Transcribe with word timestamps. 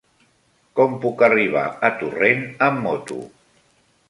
Com 0.79 0.95
puc 1.03 1.21
arribar 1.29 1.67
a 1.91 1.93
Torrent 2.01 2.43
amb 2.71 2.83
moto? 2.89 3.21